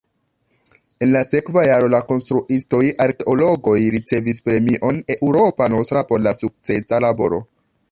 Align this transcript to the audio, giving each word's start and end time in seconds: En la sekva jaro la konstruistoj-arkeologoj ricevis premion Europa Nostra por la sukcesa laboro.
En 1.07 1.09
la 1.15 1.19
sekva 1.27 1.65
jaro 1.67 1.89
la 1.95 1.99
konstruistoj-arkeologoj 2.11 3.77
ricevis 3.97 4.41
premion 4.49 5.05
Europa 5.17 5.71
Nostra 5.75 6.05
por 6.13 6.27
la 6.29 6.37
sukcesa 6.41 7.05
laboro. 7.09 7.45